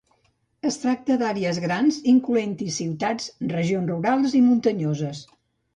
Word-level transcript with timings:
Es 0.69 0.77
tracta 0.85 1.17
d'àrees 1.23 1.59
grans 1.65 1.99
incloent-hi 2.15 2.73
ciutats, 2.79 3.29
regions 3.55 3.95
rurals 3.95 4.39
i 4.43 4.45
muntanyoses. 4.51 5.27